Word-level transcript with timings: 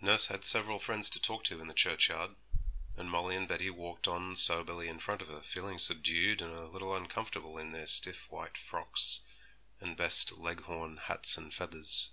Nurse 0.00 0.28
had 0.28 0.44
several 0.44 0.78
friends 0.78 1.10
to 1.10 1.20
talk 1.20 1.42
to 1.42 1.60
in 1.60 1.66
the 1.66 1.74
churchyard, 1.74 2.36
and 2.96 3.10
Molly 3.10 3.34
and 3.34 3.48
Betty 3.48 3.68
walked 3.68 4.06
on 4.06 4.36
soberly 4.36 4.86
in 4.86 5.00
front 5.00 5.22
of 5.22 5.26
her, 5.26 5.42
feeling 5.42 5.80
subdued 5.80 6.40
and 6.40 6.54
a 6.54 6.68
little 6.68 6.94
uncomfortable 6.94 7.58
in 7.58 7.72
their 7.72 7.86
stiff 7.86 8.30
white 8.30 8.56
frocks 8.56 9.22
and 9.80 9.96
best 9.96 10.30
Leghorn 10.38 10.98
hats 10.98 11.36
and 11.36 11.52
feathers. 11.52 12.10